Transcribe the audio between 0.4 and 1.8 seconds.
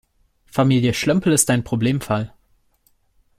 Familie Schlömpel ist ein